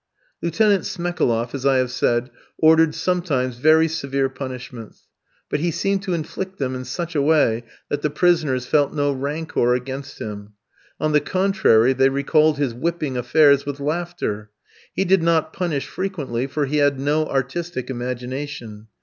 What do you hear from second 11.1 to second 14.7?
the contrary, they recalled his whipping affairs with laughter;